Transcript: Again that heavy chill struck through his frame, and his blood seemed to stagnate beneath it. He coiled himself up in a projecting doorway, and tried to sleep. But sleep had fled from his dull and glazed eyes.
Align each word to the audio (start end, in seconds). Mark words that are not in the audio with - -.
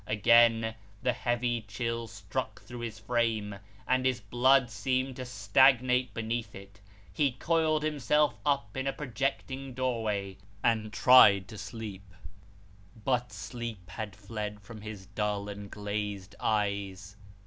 Again 0.07 0.73
that 1.03 1.13
heavy 1.13 1.61
chill 1.61 2.07
struck 2.07 2.63
through 2.63 2.79
his 2.79 2.97
frame, 2.97 3.59
and 3.87 4.03
his 4.03 4.19
blood 4.19 4.71
seemed 4.71 5.17
to 5.17 5.25
stagnate 5.25 6.11
beneath 6.15 6.55
it. 6.55 6.79
He 7.13 7.33
coiled 7.33 7.83
himself 7.83 8.33
up 8.43 8.75
in 8.75 8.87
a 8.87 8.93
projecting 8.93 9.75
doorway, 9.75 10.37
and 10.63 10.91
tried 10.91 11.47
to 11.49 11.57
sleep. 11.59 12.15
But 13.05 13.31
sleep 13.31 13.91
had 13.91 14.15
fled 14.15 14.59
from 14.59 14.81
his 14.81 15.05
dull 15.05 15.47
and 15.47 15.69
glazed 15.69 16.33
eyes. 16.39 17.15